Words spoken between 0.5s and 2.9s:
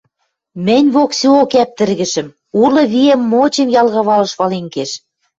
Мӹнь воксеок ӓптӹргӹшӹм, улы